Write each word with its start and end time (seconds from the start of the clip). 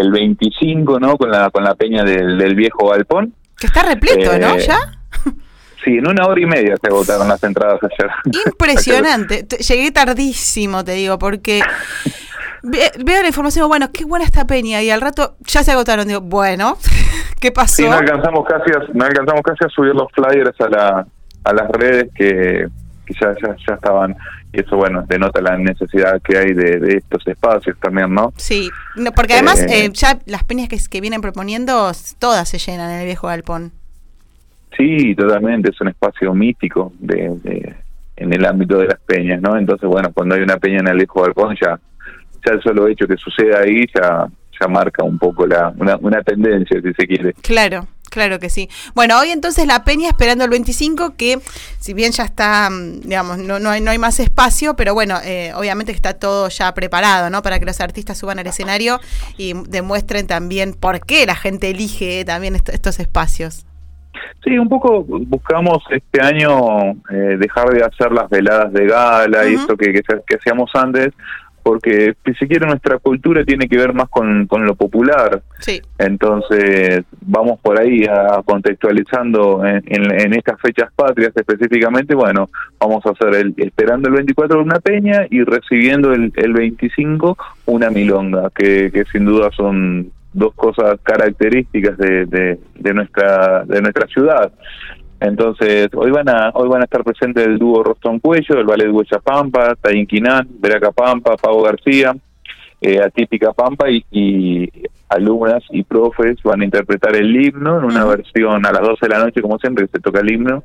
el 0.00 0.10
25, 0.10 0.98
¿no? 1.00 1.16
Con 1.16 1.30
la, 1.30 1.50
con 1.50 1.64
la 1.64 1.74
peña 1.74 2.02
del, 2.04 2.38
del 2.38 2.54
viejo 2.54 2.88
galpón. 2.88 3.34
Que 3.58 3.66
está 3.66 3.82
repleto, 3.82 4.38
¿no? 4.38 4.56
Eh, 4.56 4.64
¿Ya? 4.66 4.78
Sí, 5.84 5.96
en 5.96 6.06
una 6.08 6.26
hora 6.26 6.40
y 6.40 6.46
media 6.46 6.74
se 6.80 6.88
agotaron 6.88 7.26
las 7.28 7.42
entradas 7.42 7.80
ayer. 7.82 8.10
Impresionante. 8.46 9.44
Te- 9.44 9.56
Llegué 9.58 9.90
tardísimo, 9.90 10.84
te 10.84 10.92
digo, 10.92 11.18
porque 11.18 11.62
ve- 12.62 12.92
veo 13.04 13.22
la 13.22 13.28
información, 13.28 13.66
bueno, 13.68 13.90
qué 13.92 14.04
buena 14.04 14.24
esta 14.24 14.46
peña, 14.46 14.82
y 14.82 14.90
al 14.90 15.00
rato 15.00 15.36
ya 15.46 15.62
se 15.62 15.72
agotaron. 15.72 16.06
Digo, 16.06 16.20
bueno, 16.20 16.76
¿qué 17.40 17.50
pasó? 17.50 17.76
Sí, 17.76 17.84
no 17.88 17.94
alcanzamos 17.96 18.44
casi 18.46 18.70
a, 18.72 18.78
no 18.92 19.04
alcanzamos 19.04 19.42
casi 19.42 19.64
a 19.64 19.68
subir 19.68 19.94
los 19.94 20.10
flyers 20.12 20.60
a, 20.60 20.68
la, 20.68 21.06
a 21.44 21.52
las 21.54 21.68
redes 21.70 22.08
que, 22.14 22.66
que 23.06 23.14
ya, 23.20 23.34
ya, 23.42 23.56
ya 23.66 23.74
estaban. 23.74 24.14
Y 24.52 24.60
eso, 24.60 24.76
bueno, 24.76 25.04
denota 25.08 25.40
la 25.40 25.56
necesidad 25.56 26.20
que 26.22 26.36
hay 26.36 26.52
de, 26.54 26.78
de 26.80 26.96
estos 26.96 27.26
espacios 27.26 27.76
también, 27.80 28.12
¿no? 28.12 28.32
Sí, 28.36 28.68
no, 28.96 29.12
porque 29.12 29.34
además 29.34 29.60
Eh, 29.62 29.84
eh, 29.86 29.90
ya 29.92 30.18
las 30.26 30.42
peñas 30.44 30.68
que, 30.68 30.78
que 30.90 31.00
vienen 31.00 31.20
proponiendo, 31.20 31.92
todas 32.18 32.48
se 32.48 32.58
llenan 32.58 32.90
en 32.90 33.00
el 33.00 33.06
viejo 33.06 33.28
galpón. 33.28 33.72
Sí, 34.76 35.14
totalmente, 35.14 35.70
es 35.70 35.80
un 35.80 35.88
espacio 35.88 36.32
místico 36.34 36.92
de, 36.98 37.30
de- 37.42 37.74
en 38.16 38.32
el 38.34 38.44
ámbito 38.44 38.76
de 38.78 38.86
las 38.86 39.00
peñas, 39.00 39.40
¿no? 39.40 39.56
Entonces, 39.56 39.88
bueno, 39.88 40.10
cuando 40.12 40.34
hay 40.34 40.42
una 40.42 40.58
peña 40.58 40.80
en 40.80 40.88
el 40.88 40.96
viejo 40.96 41.22
balcón, 41.22 41.56
ya, 41.60 41.78
ya 42.44 42.52
el 42.52 42.62
solo 42.62 42.86
hecho 42.88 43.06
que 43.06 43.16
suceda 43.16 43.60
ahí 43.60 43.86
ya, 43.94 44.26
ya 44.60 44.68
marca 44.68 45.02
un 45.04 45.18
poco 45.18 45.46
la, 45.46 45.72
una, 45.76 45.96
una 45.96 46.22
tendencia, 46.22 46.80
si 46.82 46.92
se 46.92 47.06
quiere. 47.06 47.32
Claro, 47.34 47.86
claro 48.10 48.38
que 48.38 48.50
sí. 48.50 48.68
Bueno, 48.94 49.18
hoy 49.18 49.30
entonces 49.30 49.66
la 49.66 49.84
Peña 49.84 50.08
esperando 50.08 50.44
el 50.44 50.50
25, 50.50 51.14
que 51.16 51.38
si 51.78 51.94
bien 51.94 52.12
ya 52.12 52.24
está, 52.24 52.68
mm, 52.68 53.00
digamos, 53.00 53.38
no, 53.38 53.58
no, 53.58 53.70
hay, 53.70 53.80
no 53.80 53.90
hay 53.90 53.98
más 53.98 54.20
espacio, 54.20 54.74
pero 54.76 54.92
bueno, 54.92 55.16
eh, 55.24 55.52
obviamente 55.54 55.92
que 55.92 55.96
está 55.96 56.14
todo 56.14 56.48
ya 56.50 56.74
preparado, 56.74 57.30
¿no? 57.30 57.40
Para 57.42 57.58
que 57.58 57.64
los 57.64 57.80
artistas 57.80 58.18
suban 58.18 58.38
al 58.38 58.46
escenario 58.46 59.00
y 59.38 59.54
demuestren 59.68 60.26
también 60.26 60.74
por 60.74 61.00
qué 61.00 61.24
la 61.24 61.34
gente 61.36 61.70
elige 61.70 62.24
también 62.26 62.54
est- 62.56 62.68
estos 62.68 63.00
espacios. 63.00 63.64
Sí, 64.44 64.58
un 64.58 64.68
poco 64.68 65.04
buscamos 65.04 65.78
este 65.90 66.20
año 66.20 66.90
eh, 67.10 67.36
dejar 67.38 67.70
de 67.70 67.84
hacer 67.84 68.10
las 68.12 68.28
veladas 68.28 68.72
de 68.72 68.86
gala 68.86 69.46
y 69.48 69.54
esto 69.54 69.76
que, 69.76 69.92
que, 69.92 70.02
que 70.02 70.36
hacíamos 70.36 70.70
antes, 70.74 71.10
porque 71.62 72.14
si 72.24 72.34
se 72.34 72.46
quiere 72.46 72.66
nuestra 72.66 72.98
cultura 72.98 73.44
tiene 73.44 73.68
que 73.68 73.76
ver 73.76 73.92
más 73.92 74.08
con, 74.08 74.46
con 74.46 74.64
lo 74.64 74.74
popular. 74.74 75.42
Sí, 75.58 75.80
Entonces, 75.98 77.04
vamos 77.20 77.58
por 77.60 77.78
ahí 77.80 78.04
a, 78.04 78.42
contextualizando 78.44 79.64
en, 79.66 79.82
en- 79.86 80.20
en 80.20 80.34
estas 80.34 80.60
fechas 80.60 80.90
patrias 80.94 81.32
específicamente, 81.36 82.14
bueno, 82.14 82.50
vamos 82.78 83.04
a 83.06 83.10
hacer 83.10 83.34
el, 83.34 83.54
esperando 83.58 84.08
el 84.08 84.14
24 84.14 84.60
una 84.62 84.80
peña 84.80 85.26
y 85.30 85.42
recibiendo 85.44 86.12
el, 86.12 86.32
el 86.36 86.52
25 86.52 87.36
una 87.66 87.90
milonga, 87.90 88.50
que, 88.54 88.90
que 88.92 89.04
sin 89.12 89.24
duda 89.24 89.50
son 89.56 90.10
dos 90.32 90.54
cosas 90.54 90.98
características 91.02 91.98
de, 91.98 92.24
de, 92.26 92.58
de 92.78 92.94
nuestra 92.94 93.64
de 93.64 93.82
nuestra 93.82 94.06
ciudad. 94.06 94.52
Entonces, 95.20 95.88
hoy 95.94 96.10
van 96.10 96.28
a 96.28 96.50
hoy 96.54 96.68
van 96.68 96.80
a 96.80 96.84
estar 96.84 97.04
presentes 97.04 97.46
el 97.46 97.58
dúo 97.58 97.84
Rostón 97.84 98.18
Cuello, 98.20 98.58
el 98.58 98.66
ballet 98.66 98.90
Huella 98.90 99.18
Pampa, 99.22 99.76
Taín 99.80 100.06
Quinán, 100.06 100.48
Veraca 100.58 100.90
Pampa, 100.92 101.36
Pavo 101.36 101.62
García, 101.62 102.14
eh, 102.80 103.00
Atípica 103.02 103.52
Pampa 103.52 103.90
y, 103.90 104.04
y 104.10 104.72
alumnas 105.10 105.62
y 105.70 105.82
profes 105.82 106.42
van 106.42 106.62
a 106.62 106.64
interpretar 106.64 107.14
el 107.16 107.34
himno 107.36 107.78
en 107.78 107.84
una 107.84 108.04
versión 108.06 108.64
a 108.64 108.72
las 108.72 108.80
12 108.80 109.06
de 109.06 109.08
la 109.08 109.24
noche, 109.24 109.42
como 109.42 109.58
siempre, 109.58 109.86
se 109.88 109.98
toca 109.98 110.20
el 110.20 110.32
himno, 110.32 110.64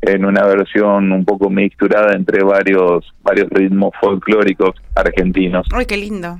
en 0.00 0.24
una 0.24 0.44
versión 0.46 1.12
un 1.12 1.24
poco 1.24 1.50
mixturada 1.50 2.14
entre 2.14 2.42
varios 2.42 3.04
varios 3.22 3.48
ritmos 3.50 3.92
folclóricos 4.00 4.70
argentinos. 4.94 5.66
Ay, 5.72 5.86
qué 5.86 5.96
lindo. 5.96 6.38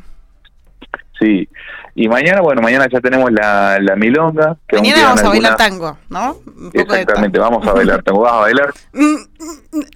Sí. 1.18 1.48
Y 1.94 2.08
mañana, 2.08 2.40
bueno, 2.40 2.62
mañana 2.62 2.86
ya 2.90 3.00
tenemos 3.00 3.30
la, 3.30 3.78
la 3.80 3.96
milonga. 3.96 4.56
Que 4.66 4.76
Mañana 4.76 5.02
vamos 5.04 5.22
a 5.22 5.28
bailar 5.28 5.52
algunas- 5.52 5.56
tango, 5.56 5.98
¿no? 6.08 6.36
Un 6.46 6.70
poco 6.72 6.94
de 6.94 7.00
Exactamente, 7.02 7.38
tango. 7.38 7.50
vamos 7.50 7.68
a 7.68 7.72
bailar. 7.74 8.02
¿Te 8.02 8.12
vas 8.12 8.32
a 8.32 8.36
bailar? 8.40 8.72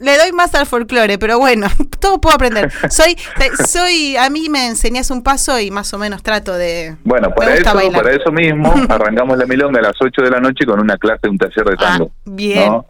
Le 0.01 0.19
doy 0.19 0.33
más 0.33 0.55
al 0.55 0.67
folclore, 0.67 1.19
pero 1.19 1.39
bueno, 1.39 1.69
todo 2.01 2.21
puedo 2.21 2.35
aprender. 2.37 2.71
Soy, 2.91 3.17
soy, 3.67 4.17
a 4.17 4.29
mí 4.31 4.49
me 4.51 4.67
enseñas 4.69 5.11
un 5.11 5.23
paso 5.23 5.59
y 5.59 5.71
más 5.71 5.93
o 5.95 5.99
menos 5.99 6.23
trato 6.23 6.53
de. 6.55 6.97
Bueno, 7.03 7.31
para 7.31 7.55
eso, 7.55 7.75
bailar. 7.75 8.03
para 8.03 8.15
eso 8.15 8.31
mismo, 8.31 8.73
arrancamos 8.91 9.39
la 9.39 9.47
milonga 9.47 9.79
a 9.81 9.85
las 9.85 9.95
8 9.99 10.23
de 10.23 10.31
la 10.31 10.41
noche 10.41 10.67
con 10.67 10.79
una 10.81 10.97
clase, 10.99 11.29
un 11.29 11.39
taller 11.39 11.65
de 11.65 11.77
tango. 11.77 12.11
Ah, 12.15 12.21
bien. 12.27 12.69
¿no? 12.73 12.87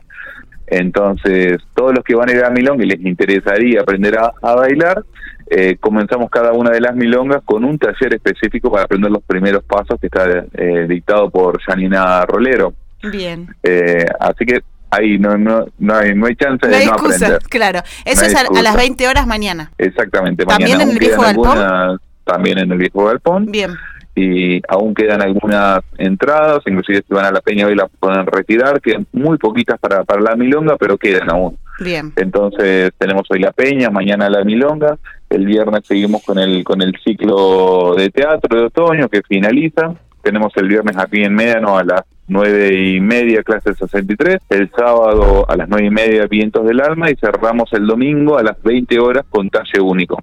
Entonces, 0.66 1.58
todos 1.74 1.94
los 1.94 2.02
que 2.04 2.14
van 2.16 2.28
a 2.28 2.32
ir 2.32 2.44
a 2.44 2.50
milonga 2.50 2.84
y 2.84 2.88
les 2.88 3.00
interesaría 3.00 3.82
aprender 3.82 4.18
a, 4.18 4.32
a 4.42 4.54
bailar, 4.56 5.04
eh, 5.48 5.76
comenzamos 5.80 6.30
cada 6.30 6.52
una 6.52 6.70
de 6.70 6.80
las 6.80 6.94
milongas 6.96 7.42
con 7.44 7.64
un 7.64 7.78
taller 7.78 8.14
específico 8.14 8.70
para 8.70 8.84
aprender 8.84 9.10
los 9.10 9.22
primeros 9.22 9.62
pasos 9.64 9.98
que 10.00 10.06
está 10.08 10.26
eh, 10.54 10.86
dictado 10.88 11.30
por 11.30 11.60
Janina 11.62 12.24
Rolero. 12.26 12.72
Bien. 13.10 13.46
Eh, 13.62 14.04
así 14.20 14.44
que 14.44 14.60
ahí 14.90 15.18
no, 15.18 15.36
no, 15.36 15.66
no, 15.78 15.94
hay, 15.94 16.14
no 16.14 16.26
hay 16.26 16.34
chance 16.36 16.66
No 16.66 16.76
de 16.76 16.86
no 16.86 16.92
excusa, 16.92 17.26
aprender. 17.26 17.42
claro. 17.48 17.80
Eso 18.04 18.22
No 18.22 18.26
es 18.28 18.34
a, 18.34 18.40
a 18.40 18.42
las 18.44 18.52
excusa. 18.56 18.76
20 18.78 19.08
horas 19.08 19.26
mañana. 19.26 19.70
Exactamente. 19.78 20.44
¿También 20.44 20.78
mañana 20.78 20.90
en 20.92 21.02
el 21.02 21.12
algunas- 21.24 22.00
También 22.24 22.58
en 22.58 22.72
el 22.72 22.78
viejo 22.78 23.04
galpón. 23.04 23.46
Bien. 23.46 23.70
y 24.18 24.62
aún 24.68 24.94
quedan 24.94 25.20
algunas 25.20 25.80
entradas, 25.98 26.62
inclusive 26.66 27.04
si 27.06 27.12
van 27.14 27.26
a 27.26 27.30
la 27.30 27.42
peña 27.42 27.66
hoy 27.66 27.74
las 27.76 27.90
pueden 28.00 28.24
retirar, 28.26 28.80
quedan 28.80 29.06
muy 29.12 29.36
poquitas 29.36 29.78
para, 29.78 30.04
para 30.04 30.22
la 30.22 30.34
milonga, 30.36 30.76
pero 30.78 30.96
quedan 30.96 31.30
aún. 31.30 31.58
Bien. 31.80 32.14
Entonces 32.16 32.92
tenemos 32.96 33.24
hoy 33.28 33.40
la 33.40 33.52
peña, 33.52 33.90
mañana 33.90 34.30
la 34.30 34.42
milonga, 34.42 34.96
el 35.30 35.46
viernes 35.46 35.82
seguimos 35.86 36.22
con 36.24 36.38
el 36.38 36.64
con 36.64 36.82
el 36.82 36.94
ciclo 37.04 37.94
de 37.96 38.10
teatro 38.10 38.58
de 38.58 38.66
otoño 38.66 39.08
que 39.08 39.22
finaliza, 39.22 39.94
tenemos 40.22 40.52
el 40.56 40.66
viernes 40.66 40.96
aquí 40.96 41.22
en 41.22 41.34
Médano 41.34 41.78
a 41.78 41.84
las 41.84 42.02
nueve 42.28 42.74
y 42.74 43.00
media 43.00 43.42
clase 43.44 43.74
63, 43.74 44.38
el 44.50 44.70
sábado 44.76 45.48
a 45.48 45.56
las 45.56 45.68
nueve 45.68 45.86
y 45.86 45.90
media 45.90 46.26
vientos 46.26 46.66
del 46.66 46.80
alma. 46.80 47.10
Y 47.10 47.16
cerramos 47.16 47.72
el 47.72 47.86
domingo 47.86 48.36
a 48.36 48.42
las 48.42 48.60
20 48.62 48.98
horas 48.98 49.24
con 49.30 49.48
talle 49.50 49.80
único. 49.80 50.18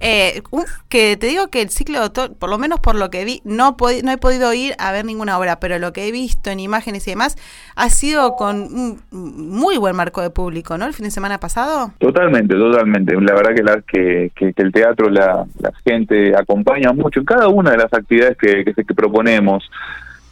Eh, 0.00 0.40
uf, 0.50 0.64
que 0.88 1.16
te 1.18 1.26
digo 1.26 1.48
que 1.48 1.60
el 1.60 1.68
ciclo 1.68 2.08
de 2.08 2.30
por 2.30 2.48
lo 2.48 2.56
menos 2.56 2.80
por 2.80 2.94
lo 2.94 3.10
que 3.10 3.24
vi, 3.26 3.42
no, 3.44 3.76
no 4.02 4.12
he 4.12 4.16
podido 4.16 4.52
ir 4.54 4.74
a 4.78 4.92
ver 4.92 5.04
ninguna 5.04 5.38
obra, 5.38 5.60
pero 5.60 5.78
lo 5.78 5.92
que 5.92 6.08
he 6.08 6.12
visto 6.12 6.50
en 6.50 6.58
imágenes 6.58 7.06
y 7.06 7.10
demás 7.10 7.36
ha 7.76 7.90
sido 7.90 8.34
con 8.34 8.62
un 8.62 9.00
muy 9.10 9.76
buen 9.76 9.94
marco 9.94 10.22
de 10.22 10.30
público, 10.30 10.78
¿no? 10.78 10.86
El 10.86 10.94
fin 10.94 11.04
de 11.04 11.10
semana 11.10 11.38
pasado. 11.38 11.92
Totalmente, 11.98 12.54
totalmente. 12.54 13.14
La 13.20 13.34
verdad 13.34 13.54
que, 13.54 13.62
la, 13.62 13.82
que, 13.82 14.32
el 14.56 14.72
teatro, 14.72 15.10
la, 15.10 15.44
la 15.58 15.72
gente 15.84 16.34
acompaña 16.34 16.92
mucho 16.92 17.20
en 17.20 17.26
cada 17.26 17.48
una 17.48 17.72
de 17.72 17.76
las 17.76 17.92
actividades 17.92 18.36
que, 18.38 18.64
que, 18.64 18.72
que 18.72 18.94
proponemos. 18.94 19.62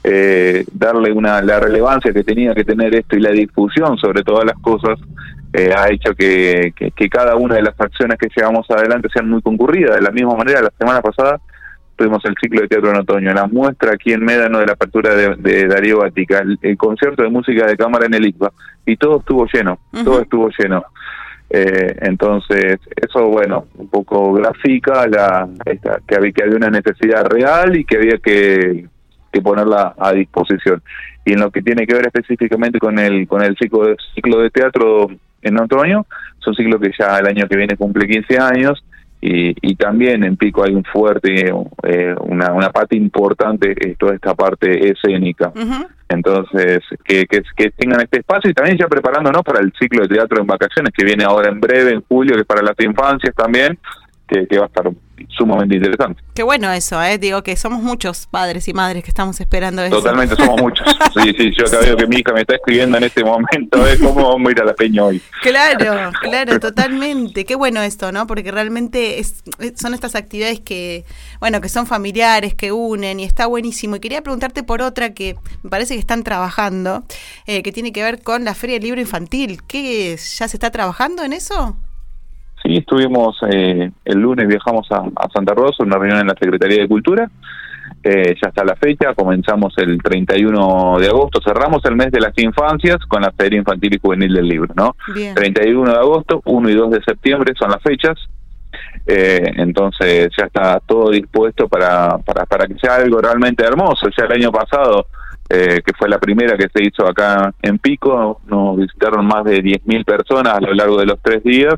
eh, 0.04 0.64
darle 0.72 1.12
una 1.12 1.42
la 1.42 1.60
relevancia 1.60 2.12
que 2.12 2.24
tenía 2.24 2.54
que 2.54 2.64
tener 2.64 2.94
esto 2.94 3.16
y 3.16 3.20
la 3.20 3.30
difusión 3.32 3.98
sobre 3.98 4.22
todas 4.22 4.44
las 4.44 4.56
cosas 4.60 4.98
eh, 5.52 5.72
ha 5.76 5.90
hecho 5.90 6.14
que, 6.14 6.72
que, 6.76 6.90
que 6.90 7.08
cada 7.08 7.36
una 7.36 7.56
de 7.56 7.62
las 7.62 7.80
acciones 7.80 8.18
que 8.18 8.28
llevamos 8.34 8.70
adelante 8.70 9.08
sean 9.12 9.28
muy 9.28 9.42
concurridas. 9.42 9.96
De 9.96 10.02
la 10.02 10.10
misma 10.10 10.34
manera, 10.34 10.62
la 10.62 10.72
semana 10.78 11.00
pasada 11.00 11.40
tuvimos 11.96 12.24
el 12.26 12.34
ciclo 12.40 12.60
de 12.60 12.68
teatro 12.68 12.90
en 12.90 12.96
otoño, 12.96 13.34
la 13.34 13.48
muestra 13.48 13.92
aquí 13.92 14.12
en 14.12 14.24
Médano 14.24 14.60
de 14.60 14.66
la 14.66 14.74
apertura 14.74 15.14
de, 15.14 15.34
de 15.36 15.66
Darío 15.66 15.98
Batica, 15.98 16.38
el, 16.38 16.56
el 16.62 16.76
concierto 16.76 17.24
de 17.24 17.28
música 17.28 17.66
de 17.66 17.76
cámara 17.76 18.06
en 18.06 18.14
el 18.14 18.26
ICBA, 18.26 18.52
y 18.86 18.96
todo 18.96 19.18
estuvo 19.18 19.46
lleno, 19.52 19.80
todo 20.04 20.20
estuvo 20.20 20.48
lleno. 20.56 20.84
Eh, 21.50 21.96
entonces, 22.02 22.78
eso, 22.94 23.26
bueno, 23.26 23.66
un 23.76 23.88
poco 23.88 24.32
grafica 24.34 25.08
la, 25.08 25.48
esta, 25.64 25.98
que, 26.06 26.14
había, 26.14 26.30
que 26.30 26.42
había 26.44 26.56
una 26.56 26.70
necesidad 26.70 27.24
real 27.24 27.76
y 27.76 27.84
que 27.84 27.96
había 27.96 28.18
que, 28.18 28.86
que 29.32 29.40
ponerla 29.40 29.94
a 29.98 30.12
disposición. 30.12 30.82
Y 31.28 31.34
en 31.34 31.40
lo 31.40 31.50
que 31.50 31.60
tiene 31.60 31.86
que 31.86 31.94
ver 31.94 32.06
específicamente 32.06 32.78
con 32.78 32.98
el 32.98 33.28
con 33.28 33.42
el 33.42 33.54
ciclo 33.58 33.84
de, 33.84 33.96
ciclo 34.14 34.40
de 34.40 34.48
teatro 34.48 35.08
en 35.42 35.60
otoño, 35.60 36.06
es 36.40 36.46
un 36.46 36.54
ciclo 36.54 36.80
que 36.80 36.90
ya 36.98 37.18
el 37.18 37.26
año 37.26 37.46
que 37.46 37.56
viene 37.58 37.76
cumple 37.76 38.08
15 38.08 38.38
años 38.38 38.82
y, 39.20 39.54
y 39.60 39.74
también 39.76 40.24
en 40.24 40.38
Pico 40.38 40.64
hay 40.64 40.72
un 40.72 40.84
fuerte, 40.84 41.52
eh, 41.82 42.14
una, 42.20 42.54
una 42.54 42.70
parte 42.70 42.96
importante, 42.96 43.74
toda 43.98 44.14
esta 44.14 44.34
parte 44.34 44.90
escénica. 44.90 45.52
Entonces, 46.08 46.78
que, 47.04 47.26
que, 47.26 47.42
que 47.54 47.72
tengan 47.72 48.00
este 48.00 48.20
espacio 48.20 48.50
y 48.50 48.54
también 48.54 48.78
ya 48.78 48.88
preparándonos 48.88 49.42
para 49.42 49.60
el 49.60 49.70
ciclo 49.78 50.06
de 50.06 50.14
teatro 50.14 50.40
en 50.40 50.46
vacaciones 50.46 50.94
que 50.96 51.04
viene 51.04 51.24
ahora 51.24 51.50
en 51.50 51.60
breve, 51.60 51.92
en 51.92 52.02
julio, 52.08 52.36
que 52.36 52.40
es 52.40 52.46
para 52.46 52.62
las 52.62 52.80
infancias 52.80 53.34
también, 53.34 53.78
que, 54.26 54.46
que 54.46 54.56
va 54.56 54.64
a 54.64 54.68
estar 54.68 54.90
sumamente 55.36 55.76
interesante. 55.76 56.22
Qué 56.34 56.42
bueno 56.42 56.70
eso, 56.72 57.02
¿eh? 57.02 57.18
Digo 57.18 57.42
que 57.42 57.56
somos 57.56 57.82
muchos 57.82 58.26
padres 58.26 58.68
y 58.68 58.72
madres 58.72 59.02
que 59.02 59.10
estamos 59.10 59.40
esperando 59.40 59.82
eso. 59.82 59.96
Totalmente, 59.96 60.36
somos 60.36 60.60
muchos. 60.60 60.86
Sí, 61.14 61.34
sí, 61.36 61.50
yo 61.56 61.66
acá 61.66 61.78
veo 61.80 61.96
que 61.96 62.06
mi 62.06 62.16
hija 62.16 62.32
me 62.32 62.40
está 62.40 62.54
escribiendo 62.54 62.96
en 62.98 63.04
este 63.04 63.24
momento, 63.24 63.86
¿eh? 63.86 63.98
¿Cómo 63.98 64.28
vamos 64.28 64.48
a 64.48 64.50
ir 64.52 64.60
a 64.60 64.64
la 64.64 64.74
peña 64.74 65.04
hoy? 65.04 65.20
Claro, 65.42 66.12
claro, 66.20 66.60
totalmente. 66.60 67.44
Qué 67.44 67.54
bueno 67.54 67.82
esto, 67.82 68.12
¿no? 68.12 68.26
Porque 68.26 68.50
realmente 68.50 69.18
es, 69.18 69.42
son 69.76 69.94
estas 69.94 70.14
actividades 70.14 70.60
que, 70.60 71.04
bueno, 71.40 71.60
que 71.60 71.68
son 71.68 71.86
familiares, 71.86 72.54
que 72.54 72.72
unen 72.72 73.20
y 73.20 73.24
está 73.24 73.46
buenísimo. 73.46 73.96
Y 73.96 74.00
quería 74.00 74.22
preguntarte 74.22 74.62
por 74.62 74.82
otra 74.82 75.14
que 75.14 75.36
me 75.62 75.70
parece 75.70 75.94
que 75.94 76.00
están 76.00 76.22
trabajando, 76.22 77.04
eh, 77.46 77.62
que 77.62 77.72
tiene 77.72 77.92
que 77.92 78.02
ver 78.02 78.22
con 78.22 78.44
la 78.44 78.54
Feria 78.54 78.76
del 78.76 78.84
Libro 78.84 79.00
Infantil. 79.00 79.60
¿Qué 79.66 80.12
es? 80.12 80.38
¿Ya 80.38 80.48
se 80.48 80.56
está 80.56 80.70
trabajando 80.70 81.22
en 81.22 81.32
eso? 81.32 81.76
Sí, 82.68 82.76
estuvimos, 82.76 83.34
eh, 83.50 83.90
el 84.04 84.18
lunes 84.18 84.46
viajamos 84.46 84.86
a, 84.90 84.96
a 84.96 85.30
Santa 85.32 85.54
Rosa, 85.54 85.84
una 85.84 85.96
reunión 85.96 86.20
en 86.20 86.26
la 86.26 86.34
Secretaría 86.38 86.82
de 86.82 86.88
Cultura, 86.88 87.30
eh, 88.02 88.36
ya 88.42 88.48
está 88.48 88.62
la 88.62 88.76
fecha, 88.76 89.14
comenzamos 89.14 89.72
el 89.78 89.96
31 90.02 90.98
de 90.98 91.06
agosto, 91.06 91.40
cerramos 91.42 91.82
el 91.86 91.96
mes 91.96 92.12
de 92.12 92.20
las 92.20 92.36
infancias 92.36 92.98
con 93.08 93.22
la 93.22 93.32
Feria 93.32 93.58
Infantil 93.58 93.94
y 93.94 93.98
Juvenil 93.98 94.34
del 94.34 94.46
Libro, 94.46 94.74
¿no? 94.76 94.94
31 95.34 95.92
de 95.92 95.96
agosto, 95.96 96.42
1 96.44 96.68
y 96.68 96.74
2 96.74 96.90
de 96.90 97.02
septiembre 97.04 97.54
son 97.58 97.70
las 97.70 97.82
fechas, 97.82 98.18
eh, 99.06 99.50
entonces 99.56 100.28
ya 100.36 100.44
está 100.44 100.78
todo 100.84 101.10
dispuesto 101.10 101.68
para, 101.68 102.18
para, 102.18 102.44
para 102.44 102.66
que 102.66 102.74
sea 102.78 102.96
algo 102.96 103.18
realmente 103.22 103.64
hermoso. 103.64 104.08
Ya 104.14 104.26
el 104.26 104.32
año 104.32 104.52
pasado, 104.52 105.06
eh, 105.48 105.80
que 105.82 105.94
fue 105.94 106.10
la 106.10 106.18
primera 106.18 106.54
que 106.58 106.68
se 106.68 106.86
hizo 106.86 107.08
acá 107.08 107.50
en 107.62 107.78
Pico, 107.78 108.42
nos 108.46 108.76
visitaron 108.76 109.24
más 109.24 109.44
de 109.44 109.62
10.000 109.62 110.04
personas 110.04 110.52
a 110.52 110.60
lo 110.60 110.74
largo 110.74 110.98
de 110.98 111.06
los 111.06 111.18
tres 111.22 111.42
días 111.42 111.74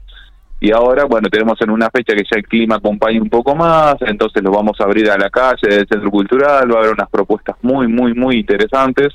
y 0.60 0.72
ahora, 0.72 1.04
bueno, 1.04 1.28
tenemos 1.30 1.58
en 1.62 1.70
una 1.70 1.88
fecha 1.88 2.14
que 2.14 2.22
ya 2.22 2.36
el 2.36 2.46
clima 2.46 2.76
acompaña 2.76 3.20
un 3.20 3.30
poco 3.30 3.54
más, 3.54 3.96
entonces 4.00 4.42
lo 4.42 4.50
vamos 4.50 4.78
a 4.78 4.84
abrir 4.84 5.10
a 5.10 5.16
la 5.16 5.30
calle 5.30 5.68
del 5.68 5.88
Centro 5.88 6.10
Cultural, 6.10 6.70
va 6.70 6.76
a 6.76 6.78
haber 6.80 6.92
unas 6.92 7.08
propuestas 7.08 7.56
muy, 7.62 7.88
muy, 7.88 8.12
muy 8.12 8.40
interesantes. 8.40 9.14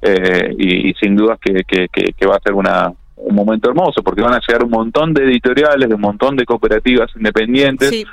Eh, 0.00 0.54
y, 0.56 0.94
sin 0.94 1.16
dudas 1.16 1.38
que, 1.40 1.64
que, 1.64 1.88
que, 1.88 2.26
va 2.26 2.36
a 2.36 2.40
ser 2.40 2.52
una, 2.52 2.92
un 3.16 3.34
momento 3.34 3.68
hermoso 3.68 4.02
porque 4.02 4.22
van 4.22 4.34
a 4.34 4.40
llegar 4.46 4.62
un 4.62 4.70
montón 4.70 5.12
de 5.12 5.24
editoriales, 5.24 5.88
de 5.88 5.94
un 5.94 6.00
montón 6.00 6.36
de 6.36 6.44
cooperativas 6.44 7.10
independientes 7.16 8.04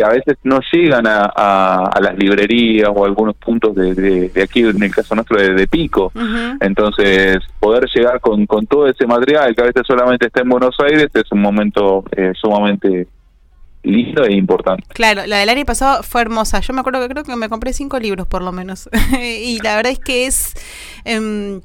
que 0.00 0.06
a 0.06 0.08
veces 0.08 0.38
no 0.44 0.60
llegan 0.72 1.06
a, 1.06 1.26
a, 1.26 2.00
las 2.00 2.16
librerías 2.16 2.88
o 2.94 3.04
a 3.04 3.06
algunos 3.06 3.36
puntos 3.36 3.74
de, 3.74 3.94
de, 3.94 4.42
aquí, 4.42 4.60
en 4.60 4.82
el 4.82 4.94
caso 4.94 5.14
nuestro, 5.14 5.38
de, 5.38 5.68
Pico. 5.68 6.10
Entonces, 6.60 7.38
poder 7.58 7.86
llegar 7.94 8.18
con, 8.20 8.46
con 8.46 8.66
todo 8.66 8.86
ese 8.88 9.06
material 9.06 9.54
que 9.54 9.62
a 9.62 9.66
veces 9.66 9.82
solamente 9.86 10.26
está 10.26 10.40
en 10.40 10.48
Buenos 10.48 10.74
Aires 10.80 11.08
es 11.12 11.30
un 11.32 11.42
momento 11.42 12.04
eh, 12.16 12.32
sumamente 12.40 13.08
lindo 13.82 14.24
e 14.24 14.32
importante. 14.32 14.84
Claro, 14.88 15.26
la 15.26 15.38
del 15.38 15.48
año 15.50 15.64
pasado 15.66 16.02
fue 16.02 16.22
hermosa. 16.22 16.60
Yo 16.60 16.72
me 16.72 16.80
acuerdo 16.80 17.00
que 17.02 17.08
creo 17.08 17.24
que 17.24 17.36
me 17.36 17.50
compré 17.50 17.74
cinco 17.74 17.98
libros 17.98 18.26
por 18.26 18.42
lo 18.42 18.52
menos. 18.52 18.88
y 19.22 19.58
la 19.62 19.76
verdad 19.76 19.92
es 19.92 19.98
que 19.98 20.26
es... 20.26 20.54
Em, 21.04 21.60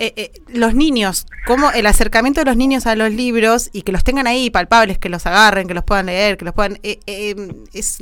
eh, 0.00 0.12
eh, 0.14 0.32
los 0.46 0.74
niños, 0.74 1.26
como 1.44 1.72
el 1.72 1.84
acercamiento 1.86 2.40
de 2.40 2.44
los 2.44 2.56
niños 2.56 2.86
a 2.86 2.94
los 2.94 3.12
libros 3.12 3.68
y 3.72 3.82
que 3.82 3.90
los 3.90 4.04
tengan 4.04 4.28
ahí 4.28 4.48
palpables, 4.48 4.96
que 4.96 5.08
los 5.08 5.26
agarren, 5.26 5.66
que 5.66 5.74
los 5.74 5.82
puedan 5.82 6.06
leer, 6.06 6.36
que 6.36 6.44
los 6.44 6.54
puedan... 6.54 6.78
Eh, 6.84 7.00
es, 7.72 7.98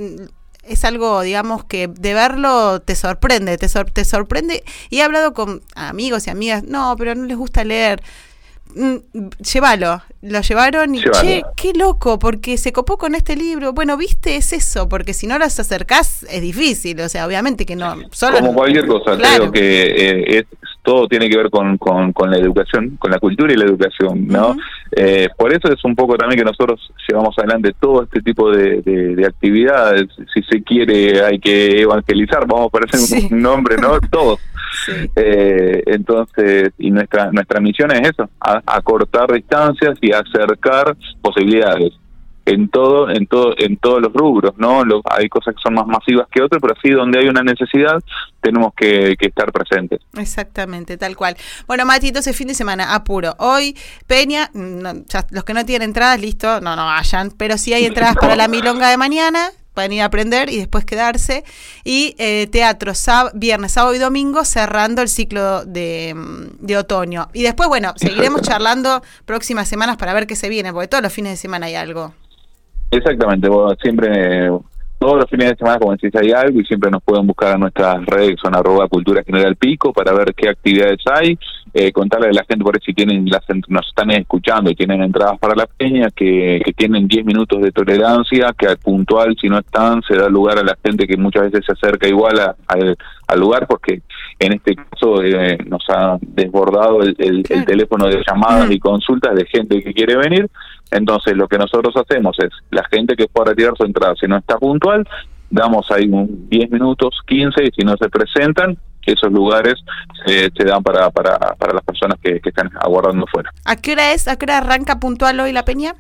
es 0.63 0.85
algo, 0.85 1.23
digamos, 1.23 1.65
que 1.65 1.89
de 1.89 2.13
verlo 2.13 2.81
te 2.81 2.95
sorprende, 2.97 3.57
te, 3.57 3.67
te 3.69 4.05
sorprende. 4.05 4.63
Y 4.91 4.99
he 4.99 5.03
hablado 5.03 5.33
con 5.33 5.63
amigos 5.75 6.27
y 6.27 6.31
amigas, 6.31 6.65
no, 6.65 6.95
pero 6.99 7.15
no 7.15 7.25
les 7.25 7.37
gusta 7.37 7.65
leer. 7.65 8.03
Mm, 8.75 8.97
llévalo, 9.39 10.03
lo 10.21 10.41
llevaron 10.43 10.95
y 10.95 11.03
che, 11.03 11.43
qué 11.57 11.73
loco, 11.73 12.19
porque 12.19 12.59
se 12.59 12.73
copó 12.73 12.99
con 12.99 13.15
este 13.15 13.37
libro. 13.37 13.73
Bueno, 13.73 13.97
viste, 13.97 14.37
es 14.37 14.53
eso, 14.53 14.87
porque 14.87 15.15
si 15.15 15.27
no 15.27 15.39
las 15.39 15.59
acercás 15.59 16.25
es 16.29 16.43
difícil, 16.43 17.01
o 17.01 17.09
sea, 17.09 17.27
obviamente 17.27 17.65
que 17.65 17.75
no. 17.75 17.97
Solo 18.11 18.39
Como 18.41 18.55
cualquier 18.55 18.87
cosa, 18.87 19.17
creo 19.17 19.51
que 19.51 20.39
es 20.39 20.45
todo 20.87 21.09
tiene 21.09 21.29
que 21.29 21.37
ver 21.37 21.51
con, 21.51 21.77
con, 21.79 22.31
la 22.31 22.37
educación, 22.37 22.97
con 22.97 23.11
la 23.11 23.19
cultura 23.19 23.53
y 23.53 23.57
la 23.57 23.65
educación, 23.65 24.29
¿no? 24.29 24.57
eh, 24.93 25.29
por 25.37 25.53
eso 25.53 25.67
es 25.67 25.85
un 25.85 25.97
poco 25.97 26.17
también 26.17 26.39
que 26.39 26.45
nosotros 26.45 26.81
llevamos 27.09 27.37
adelante 27.37 27.75
todo 27.81 28.05
este 28.05 28.23
tipo 28.23 28.53
de, 28.53 28.83
de, 28.83 29.27
actividades. 29.27 30.07
Si 30.33 30.43
se 30.45 30.63
quiere, 30.63 31.25
hay 31.25 31.41
que 31.41 31.81
evangelizar, 31.81 32.47
vamos 32.47 32.69
a 32.69 32.71
poner 32.71 32.89
un 33.31 33.43
nombre, 33.43 33.77
¿no? 33.79 33.99
Todos. 34.09 34.39
Eh, 35.17 35.83
entonces, 35.87 36.71
y 36.79 36.93
nuestra 36.93 37.33
nuestra 37.33 37.59
misión 37.59 37.91
es 37.91 38.11
eso, 38.11 38.31
acortar 38.39 39.33
distancias 39.33 39.99
y 40.01 40.13
acercar 40.13 40.97
posibilidades 41.21 41.95
en 42.47 42.69
todo 42.69 43.11
en 43.11 43.27
todo 43.27 43.55
en 43.59 43.77
todos 43.77 44.01
los 44.01 44.13
rubros 44.13 44.53
no 44.57 44.83
hay 45.11 45.29
cosas 45.29 45.55
que 45.55 45.61
son 45.63 45.75
más 45.75 45.87
masivas 45.87 46.29
que 46.31 46.41
otras 46.41 46.63
pero 46.63 46.75
así 46.79 46.91
donde 46.91 47.19
hay 47.19 47.29
una 47.29 47.43
necesidad 47.43 47.99
tenemos 48.41 48.73
que, 48.75 49.17
estar 49.19 49.51
presentes 49.53 50.01
exactamente 50.17 50.97
tal 50.97 51.17
cual 51.17 51.37
bueno 51.67 51.85
Mati 51.85 52.09
entonces 52.09 52.37
fin 52.37 52.49
de 52.49 52.55
semana 52.55 52.95
apuro 52.95 53.35
hoy 53.39 53.77
Peña 54.07 54.51
los 54.55 55.45
que 55.45 55.55
no 55.55 55.67
tienen 55.67 55.91
entradas 55.91 56.21
listo 56.21 56.61
no 56.61 56.77
no 56.77 56.87
vayan 56.87 57.33
pero 57.37 57.59
si 57.59 57.75
hay 57.75 57.85
entradas 57.85 58.17
para 58.17 58.37
la 58.37 58.47
milonga 58.47 58.89
de 58.89 58.97
mañana 58.97 59.51
pueden 59.75 59.93
ir 59.93 60.01
a 60.01 60.07
aprender 60.07 60.49
y 60.49 60.57
después 60.57 60.87
quedarse. 60.87 61.45
Y 61.85 62.15
eh, 62.17 62.49
teatro 62.51 62.95
viernes, 63.35 63.73
sábado 63.73 63.95
y 63.95 63.99
domingo 63.99 64.43
cerrando 64.47 65.03
el 65.03 65.09
ciclo 65.11 65.67
de, 65.67 66.15
de, 66.61 66.77
otoño. 66.79 67.29
Y 67.35 67.43
después, 67.43 67.69
bueno, 67.69 67.93
seguiremos 67.97 68.41
charlando 68.41 69.03
próximas 69.27 69.69
semanas 69.69 69.99
para 69.99 70.15
ver 70.15 70.27
qué 70.27 70.35
se 70.35 70.49
viene, 70.49 70.73
porque 70.73 70.89
todos 70.89 71.03
los 71.03 71.13
fines 71.13 71.33
de 71.33 71.37
semana 71.37 71.67
hay 71.67 71.75
algo. 71.75 72.15
Exactamente, 72.97 73.49
siempre, 73.83 74.49
todos 74.99 75.17
los 75.17 75.29
fines 75.29 75.51
de 75.51 75.57
semana, 75.57 75.79
como 75.79 75.93
decís, 75.93 76.11
hay 76.15 76.31
algo 76.31 76.61
y 76.61 76.65
siempre 76.65 76.91
nos 76.91 77.03
pueden 77.03 77.27
buscar 77.27 77.55
a 77.55 77.59
nuestras 77.59 78.07
redes, 78.07 78.37
son 78.41 78.57
arroba 78.57 78.89
cultura 78.89 79.23
general 79.23 79.55
pico, 79.57 79.93
para 79.93 80.15
ver 80.15 80.33
qué 80.35 80.49
actividades 80.49 81.01
hay, 81.13 81.39
eh, 81.75 81.93
contarle 81.93 82.29
a 82.29 82.33
la 82.33 82.45
gente 82.49 82.65
por 82.65 82.75
ahí 82.75 82.81
si 82.83 82.95
tienen 82.95 83.27
las, 83.27 83.43
nos 83.69 83.87
están 83.87 84.11
escuchando 84.13 84.71
y 84.71 84.75
tienen 84.75 85.03
entradas 85.03 85.39
para 85.39 85.55
la 85.55 85.67
peña, 85.67 86.09
que, 86.11 86.63
que 86.65 86.73
tienen 86.73 87.07
10 87.07 87.27
minutos 87.27 87.61
de 87.61 87.71
tolerancia, 87.71 88.55
que 88.57 88.67
al 88.67 88.79
puntual, 88.79 89.37
si 89.39 89.51
no 89.51 89.59
están, 89.59 90.01
se 90.01 90.17
da 90.17 90.31
lugar 90.31 90.59
a 90.59 90.65
la 90.65 90.79
gente 90.83 91.07
que 91.07 91.19
muchas 91.19 91.51
veces 91.51 91.67
se 91.67 91.73
acerca 91.73 92.09
igual 92.09 92.55
al 93.27 93.41
lugar, 93.41 93.67
porque 93.67 94.03
en 94.39 94.53
este 94.53 94.77
caso 94.77 95.23
eh, 95.23 95.59
nos 95.67 95.85
ha 95.89 96.19
desbordado 96.21 97.03
el, 97.03 97.17
el, 97.19 97.65
teléfono 97.65 98.07
de 98.07 98.23
llamadas 98.27 98.71
y 98.71 98.79
consultas 98.79 99.35
de 99.35 99.47
gente 99.47 99.83
que 99.83 99.93
quiere 99.93 100.17
venir 100.17 100.49
entonces, 100.91 101.37
lo 101.37 101.49
que 101.49 101.59
nosotros 101.59 101.95
hacemos 101.97 102.37
es, 102.39 102.51
la 102.71 102.85
gente 102.91 103.17
que 103.17 103.27
pueda 103.27 103.51
retirar 103.51 103.75
su 103.77 103.85
entrada, 103.85 104.15
si 104.19 104.27
no 104.27 104.37
está 104.37 104.59
puntual, 104.59 105.07
damos 105.51 105.91
ahí 105.91 106.09
un 106.09 106.49
10 106.49 106.71
minutos, 106.71 107.21
15, 107.27 107.65
y 107.65 107.71
si 107.73 107.85
no 107.85 107.97
se 107.97 108.09
presentan, 108.09 108.77
esos 109.03 109.31
lugares 109.31 109.75
se, 110.27 110.51
dan 110.65 110.83
para, 110.83 111.11
para, 111.11 111.39
para 111.39 111.75
las 111.75 111.85
personas 111.85 112.19
que, 112.21 112.41
están 112.45 112.71
aguardando 112.81 113.25
fuera. 113.31 113.53
¿A 113.65 113.77
qué 113.77 113.93
hora 113.93 114.13
es? 114.13 114.27
¿A 114.27 114.37
qué 114.37 114.47
hora 114.47 114.59
arranca 114.59 114.99
puntual 114.99 115.39
hoy 115.39 115.53
la 115.53 115.65
peña? 115.65 115.95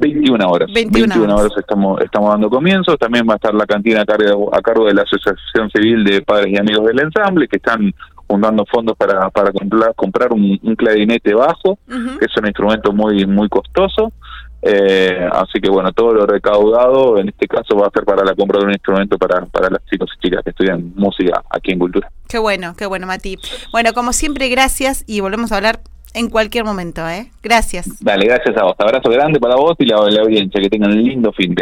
21 0.00 0.48
horas. 0.48 0.68
21, 0.72 1.36
horas. 1.36 1.52
estamos, 1.56 2.00
estamos 2.00 2.30
dando 2.30 2.48
comienzo. 2.48 2.96
También 2.96 3.26
va 3.28 3.34
a 3.34 3.36
estar 3.36 3.54
la 3.54 3.66
cantina 3.66 4.02
a 4.02 4.06
cargo, 4.06 4.54
a 4.54 4.60
cargo 4.62 4.86
de 4.86 4.94
la 4.94 5.02
Asociación 5.02 5.70
Civil 5.70 6.04
de 6.04 6.22
Padres 6.22 6.54
y 6.54 6.56
Amigos 6.56 6.86
del 6.86 7.00
Ensamble, 7.00 7.46
que 7.46 7.56
están 7.56 7.92
juntando 8.26 8.64
fondos 8.64 8.96
para, 8.96 9.28
para 9.30 9.52
comprar, 9.52 9.94
comprar 9.94 10.32
un, 10.32 10.56
clarinete 10.76 11.34
bajo, 11.34 11.78
que 11.86 12.24
es 12.24 12.36
un 12.36 12.46
instrumento 12.46 12.92
muy, 12.92 13.26
muy 13.26 13.48
costoso. 13.48 14.12
Eh, 14.62 15.28
así 15.32 15.58
que 15.60 15.70
bueno, 15.70 15.90
todo 15.92 16.12
lo 16.12 16.26
recaudado 16.26 17.18
en 17.18 17.30
este 17.30 17.46
caso 17.46 17.76
va 17.76 17.86
a 17.86 17.90
ser 17.90 18.04
para 18.04 18.22
la 18.22 18.34
compra 18.34 18.58
de 18.58 18.66
un 18.66 18.72
instrumento 18.72 19.16
para, 19.16 19.46
para 19.46 19.70
las 19.70 19.82
chicos 19.86 20.10
y 20.18 20.26
chicas 20.26 20.44
que 20.44 20.50
estudian 20.50 20.92
música 20.94 21.42
aquí 21.50 21.72
en 21.72 21.78
Cultura. 21.78 22.10
Qué 22.28 22.38
bueno, 22.38 22.74
qué 22.76 22.86
bueno, 22.86 23.06
Mati. 23.06 23.38
Bueno, 23.72 23.92
como 23.94 24.12
siempre, 24.12 24.48
gracias 24.48 25.02
y 25.06 25.20
volvemos 25.20 25.50
a 25.50 25.56
hablar 25.56 25.80
en 26.14 26.28
cualquier 26.28 26.64
momento, 26.64 27.08
¿eh? 27.08 27.30
Gracias. 27.42 28.02
Dale, 28.02 28.26
gracias 28.26 28.56
a 28.56 28.64
vos. 28.64 28.74
Abrazo 28.78 29.10
grande 29.10 29.38
para 29.38 29.56
vos 29.56 29.76
y 29.78 29.86
la, 29.86 29.96
audiencia. 29.96 30.60
Que 30.60 30.68
tengan 30.68 30.90
un 30.90 31.02
lindo 31.02 31.32
fin 31.32 31.54
de 31.54 31.58